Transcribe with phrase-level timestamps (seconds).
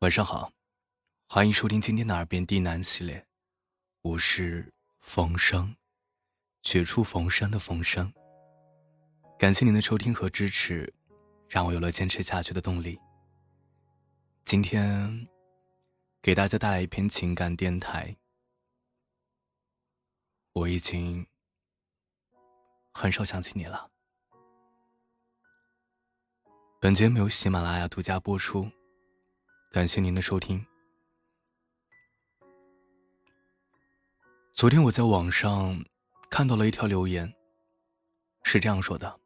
[0.00, 0.52] 晚上好，
[1.28, 3.26] 欢迎收听今天的《耳边低喃》系列，
[4.02, 5.74] 我是冯生，
[6.62, 8.12] 绝处逢生的冯生。
[9.36, 10.94] 感谢您的收听和支持，
[11.48, 12.96] 让我有了坚持下去的动力。
[14.44, 15.28] 今天
[16.22, 18.16] 给大家带来一篇情感电台，
[20.52, 21.26] 我已经
[22.94, 23.90] 很少想起你了。
[26.80, 28.70] 本节目由喜马拉雅独家播出。
[29.70, 30.64] 感谢您的收听。
[34.54, 35.84] 昨天我在网上
[36.30, 37.30] 看到了一条留言，
[38.44, 39.20] 是这样说的：“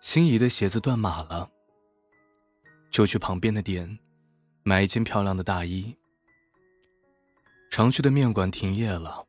[0.00, 1.52] 心仪的鞋子断码了，
[2.90, 3.98] 就去旁边的店
[4.62, 5.94] 买一件漂亮的大衣；
[7.70, 9.26] 常去的面馆停业了，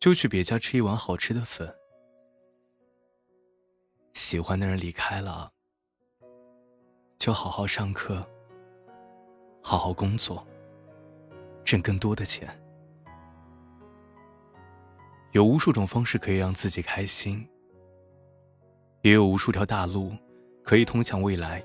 [0.00, 1.68] 就去别家吃一碗好吃的粉；
[4.14, 5.52] 喜欢的人离开了。”
[7.22, 8.28] 就好好上课，
[9.62, 10.44] 好好工作，
[11.64, 12.48] 挣更多的钱。
[15.30, 17.48] 有无数种方式可以让自己开心，
[19.02, 20.16] 也有无数条大路
[20.64, 21.64] 可以通向未来。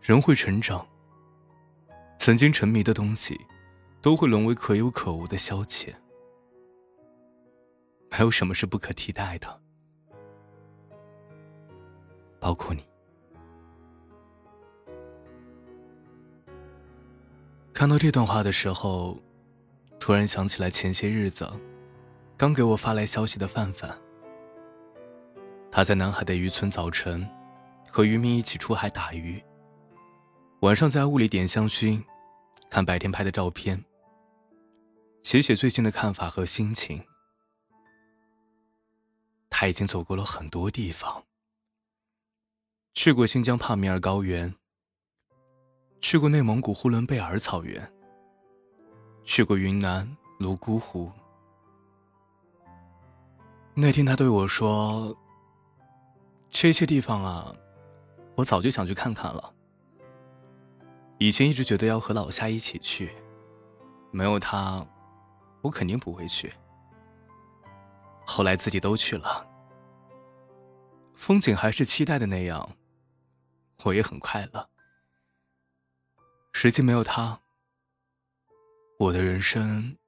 [0.00, 0.88] 人会成长，
[2.18, 3.38] 曾经沉迷的东西，
[4.00, 5.94] 都会沦为可有可无的消遣。
[8.10, 9.60] 没有什么是不可替代的，
[12.40, 12.82] 包括你。
[17.74, 19.20] 看到这段话的时候，
[19.98, 21.50] 突然想起来前些日子，
[22.36, 23.92] 刚给我发来消息的范范。
[25.72, 27.28] 他在南海的渔村，早晨
[27.90, 29.42] 和渔民一起出海打鱼，
[30.60, 32.00] 晚上在屋里点香薰，
[32.70, 33.84] 看白天拍的照片，
[35.24, 37.04] 写写最近的看法和心情。
[39.50, 41.24] 他已经走过了很多地方，
[42.92, 44.54] 去过新疆帕米尔高原。
[46.04, 47.90] 去过内蒙古呼伦贝尔草原，
[49.24, 50.06] 去过云南
[50.38, 51.10] 泸沽湖。
[53.72, 55.16] 那天他对我说
[56.52, 57.56] ：“这些地方啊，
[58.34, 59.54] 我早就想去看看了。
[61.16, 63.10] 以前一直觉得要和老夏一起去，
[64.10, 64.86] 没有他，
[65.62, 66.52] 我肯定不会去。
[68.26, 69.48] 后来自己都去了，
[71.14, 72.76] 风景还是期待的那样，
[73.84, 74.68] 我也很快乐。”
[76.64, 77.42] 实际没有他，
[78.98, 79.98] 我的人生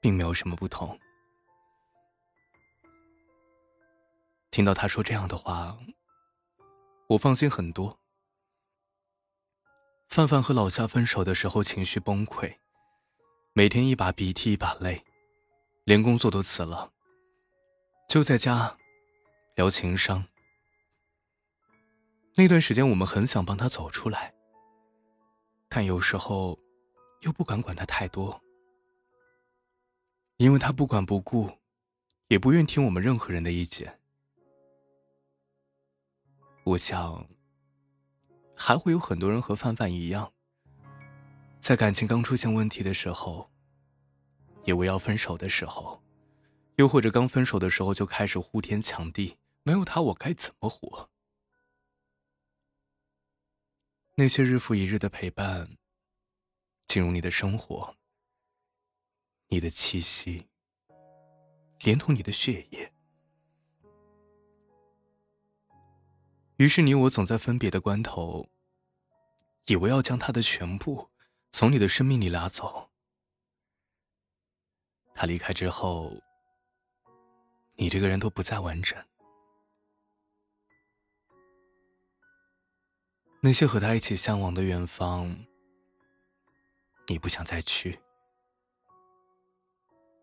[0.00, 0.98] 并没有什么不同。
[4.50, 5.78] 听到他说这样的话，
[7.08, 8.00] 我放心很多。
[10.08, 12.56] 范范和老夏分手的时候情绪崩溃，
[13.52, 15.04] 每天一把鼻涕一把泪，
[15.84, 16.94] 连工作都辞了，
[18.08, 18.74] 就在家
[19.54, 20.26] 聊情商。
[22.36, 24.32] 那段时间，我们很想帮他走出来。
[25.72, 26.58] 但有时候，
[27.20, 28.42] 又不敢管他太多，
[30.36, 31.48] 因为他不管不顾，
[32.26, 34.00] 也不愿听我们任何人的意见。
[36.64, 37.24] 我想，
[38.56, 40.32] 还会有很多人和范范一样，
[41.60, 43.48] 在感情刚出现问题的时候，
[44.64, 46.02] 以为要分手的时候，
[46.78, 51.08] 又或者刚分手的时候就开始呼天抢地，没有他我该怎么活？
[54.20, 55.78] 那些日复一日的陪伴，
[56.86, 57.96] 进入你的生活，
[59.48, 60.46] 你的气息，
[61.84, 62.92] 连同你的血液。
[66.58, 68.50] 于是你我总在分别的关头，
[69.64, 71.08] 以为要将他的全部
[71.50, 72.90] 从你的生命里拉走。
[75.14, 76.12] 他离开之后，
[77.76, 79.02] 你这个人都不再完整。
[83.42, 85.46] 那些和他一起向往的远方，
[87.06, 87.98] 你不想再去；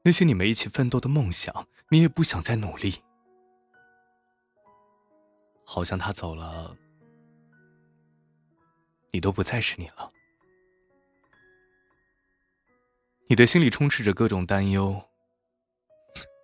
[0.03, 3.03] 那些你们一起奋斗的梦想，你也不想再努力。
[5.65, 6.77] 好像他走了，
[9.11, 10.13] 你都不再是你了。
[13.29, 15.03] 你的心里充斥着各种担忧：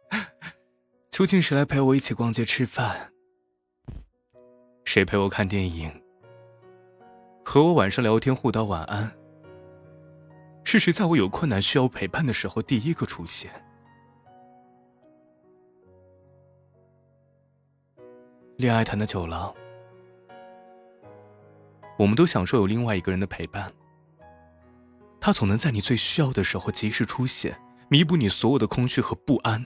[1.09, 3.13] 究竟谁来陪我一起逛街吃饭？
[4.83, 6.02] 谁陪我看电影？
[7.53, 9.15] 和我晚上聊天互道晚安，
[10.63, 13.51] 是谁在我有困难需要陪伴的时候第一个出现？
[18.57, 19.53] 恋爱谈的久了，
[21.99, 23.71] 我们都享受有另外一个人的陪伴，
[25.21, 27.55] 他总能在你最需要的时候及时出现，
[27.87, 29.63] 弥补你所有的空虚和不安。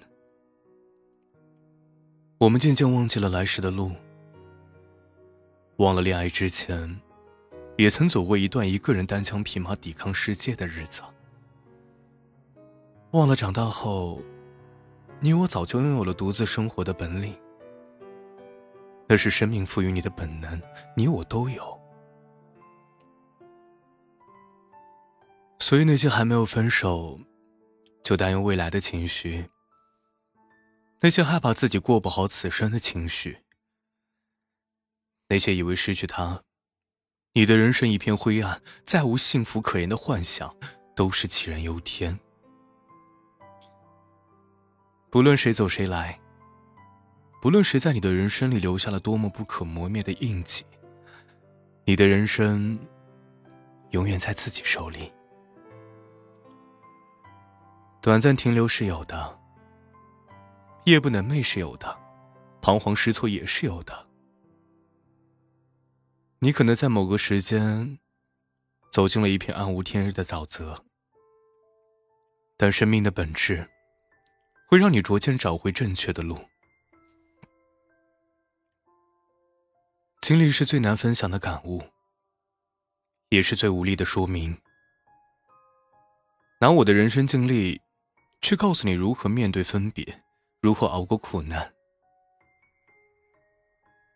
[2.39, 3.93] 我们渐渐忘记了来时的路，
[5.77, 6.99] 忘了恋爱之前，
[7.77, 11.03] 也曾走过一段一个人单枪匹马抵抗世界的日子。
[13.11, 14.21] 忘了长大后，
[15.19, 17.37] 你我早就拥有了独自生活的本领。
[19.07, 20.61] 那是生命赋予你的本能，
[20.95, 21.79] 你我都有。
[25.59, 27.19] 所以那些还没有分手，
[28.03, 29.49] 就担忧未来的情绪，
[30.99, 33.39] 那些害怕自己过不好此生的情绪，
[35.29, 36.43] 那些以为失去他，
[37.37, 40.51] 你的人生一片灰暗，再无幸福可言的幻想，
[40.95, 42.19] 都是杞人忧天。
[45.11, 46.19] 不论谁走谁来。
[47.39, 50.65] 不论谁在你的人生里留下了多么不可磨灭的印记，
[51.85, 52.79] 你的人生
[53.91, 55.13] 永远在自己手里。
[58.01, 59.39] 短暂停留是有的，
[60.85, 61.95] 夜不能寐是有的，
[62.61, 64.06] 彷徨失措也是有的。
[66.39, 67.97] 你可能在某个时间
[68.91, 70.85] 走进了一片暗无天日的沼泽，
[72.55, 73.67] 但生命的本质
[74.67, 76.37] 会让你逐渐找回正确的路。
[80.21, 81.81] 经历是最难分享的感悟，
[83.29, 84.61] 也是最无力的说明。
[86.61, 87.81] 拿我的人生经历，
[88.41, 90.23] 去告诉你如何面对分别，
[90.61, 91.73] 如何熬过苦难。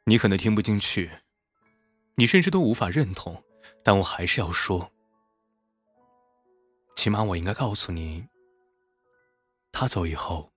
[0.05, 1.09] 你可能听不进去，
[2.15, 3.43] 你甚至都无法认同，
[3.83, 4.91] 但我还是要说。
[6.95, 8.27] 起码我应该告诉你，
[9.71, 10.51] 他走以后，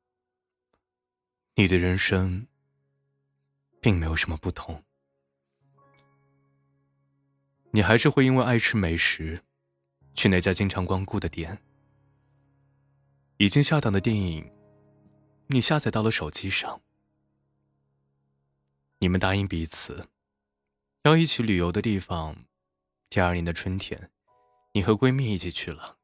[1.55, 2.47] 你的人生
[3.81, 4.85] 并没有什么不同。
[7.71, 9.43] 你还是会因为爱吃美食，
[10.15, 11.59] 去那家经常光顾的店。
[13.39, 14.53] 已经下档的电影，
[15.49, 16.81] 你下载到了手机上。
[18.99, 20.09] 你们答应彼此，
[21.05, 22.47] 要一起旅游的地方，
[23.11, 24.11] 第二年的春天，
[24.73, 25.99] 你和闺蜜一起去了。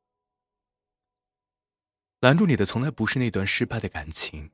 [2.18, 4.50] 拦住你的从来不是那段失败的感情，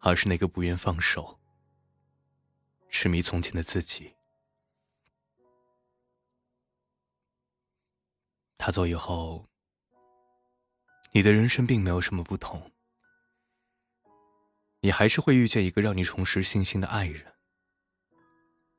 [0.00, 1.38] 而是那个不愿放手、
[2.88, 4.12] 痴迷从前的自己。
[8.58, 9.46] 他走以后，
[11.12, 12.72] 你的人生并没有什么不同。
[14.80, 17.32] 你还是会遇见一个让你重拾信心的爱人，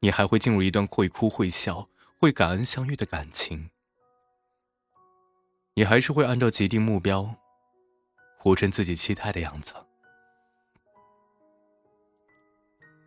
[0.02, 1.88] 你还会进入一段会哭会笑、
[2.18, 3.70] 会感恩相遇的感情，
[5.76, 7.36] 你还是会按照既定目标，
[8.38, 9.74] 活成自己期待的样子。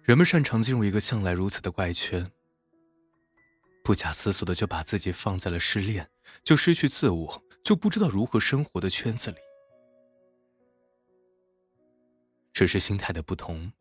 [0.05, 2.31] 人们擅长进入一个向来如此的怪圈。
[3.82, 6.08] 不假思索的就把自己放在了失恋，
[6.43, 9.37] 就失去自我，就不知道如何生活的圈子里。
[12.52, 13.73] 只是心态的不同，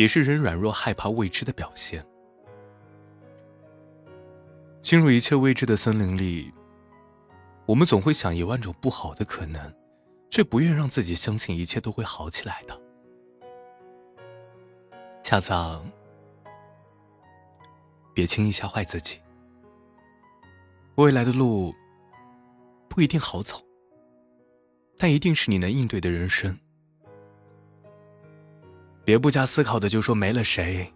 [0.00, 2.02] 也是人软弱害怕未知的表现。
[4.80, 6.50] 进入一切未知的森林里，
[7.66, 9.60] 我们总会想一万种不好的可能，
[10.30, 12.80] 却不愿让自己相信一切都会好起来的。
[15.22, 15.84] 下次啊。
[18.14, 19.20] 别轻易吓坏自己。
[20.94, 21.74] 未来的路
[22.88, 23.62] 不一定好走，
[24.96, 26.58] 但一定是你能应对的人生。
[29.10, 30.88] 别不加思考的就说没了谁，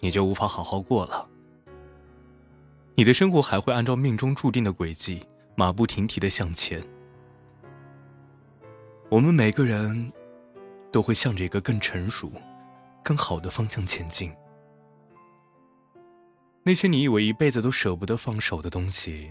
[0.00, 1.28] 你就无法好好过了。
[2.94, 5.22] 你的生活还会按照命中注定的轨迹，
[5.54, 6.82] 马不停蹄的向前。
[9.10, 10.10] 我们每个人
[10.90, 12.32] 都会向着一个更成熟、
[13.04, 14.34] 更好的方向前进。
[16.62, 19.30] 那些你以为一辈子都舍不得放手的东西，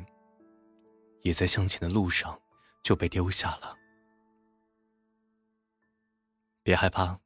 [1.24, 2.40] 也在向前的路上
[2.84, 3.76] 就被丢下了。
[6.62, 7.20] 别害怕，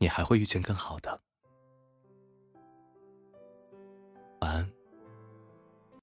[0.00, 1.20] 你还会遇见更好的。
[4.40, 4.79] 晚安。